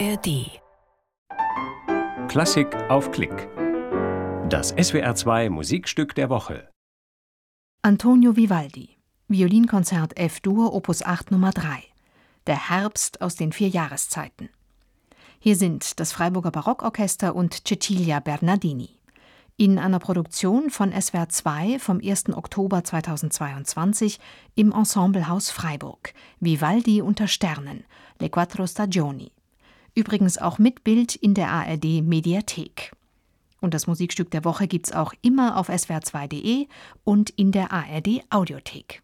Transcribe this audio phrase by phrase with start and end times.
[0.00, 0.60] ARD
[2.28, 3.48] Klassik auf Klick.
[4.48, 6.68] Das SWR2 Musikstück der Woche.
[7.82, 8.96] Antonio Vivaldi,
[9.28, 11.84] Violinkonzert F-Dur Opus 8 Nummer 3.
[12.48, 14.48] Der Herbst aus den vier Jahreszeiten.
[15.38, 18.98] Hier sind das Freiburger Barockorchester und Cecilia Bernardini.
[19.56, 22.30] In einer Produktion von SWR 2 vom 1.
[22.30, 24.18] Oktober 2022
[24.56, 26.14] im Ensemblehaus Freiburg.
[26.40, 27.84] Vivaldi unter Sternen,
[28.18, 29.33] Le Quattro Stagioni.
[29.94, 32.92] Übrigens auch mit Bild in der ARD Mediathek.
[33.60, 36.66] Und das Musikstück der Woche gibt's auch immer auf swr2.de
[37.04, 39.03] und in der ARD Audiothek.